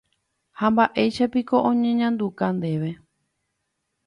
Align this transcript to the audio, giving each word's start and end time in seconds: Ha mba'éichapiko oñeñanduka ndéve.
Ha 0.59 0.67
mba'éichapiko 0.71 1.55
oñeñanduka 1.69 2.45
ndéve. 2.57 2.91